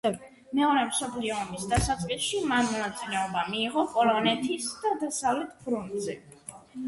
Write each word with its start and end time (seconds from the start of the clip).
მეორე 0.59 0.85
მსოფლიო 0.91 1.35
ომის 1.41 1.65
დასაწყისში 1.73 2.39
მან 2.53 2.71
მონაწილეობა 2.71 3.43
მიიღო 3.51 3.83
პოლონეთის 3.97 4.67
და 4.87 4.95
დასავლეთ 5.05 5.55
ფრონტზე. 5.67 6.17